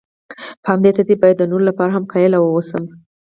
په 0.61 0.67
همدې 0.73 0.89
ترتیب 0.95 1.17
باید 1.21 1.37
د 1.39 1.43
نورو 1.51 1.63
لپاره 1.69 1.91
هم 1.93 2.03
قایل 2.11 2.33
واوسم. 2.37 2.83